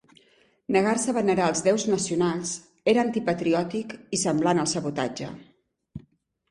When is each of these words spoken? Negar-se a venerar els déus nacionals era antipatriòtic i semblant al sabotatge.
Negar-se 0.75 1.11
a 1.11 1.13
venerar 1.17 1.49
els 1.53 1.61
déus 1.67 1.85
nacionals 1.91 2.55
era 2.95 3.05
antipatriòtic 3.09 3.95
i 4.19 4.21
semblant 4.27 4.65
al 4.65 4.73
sabotatge. 4.77 5.31